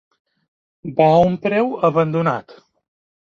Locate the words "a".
1.17-1.19